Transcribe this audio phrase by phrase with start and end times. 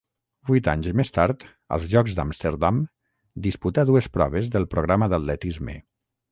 [0.49, 1.45] Vuit anys més tard,
[1.77, 2.81] als Jocs d'Amsterdam,
[3.49, 5.81] disputà dues proves del programa d'atletisme.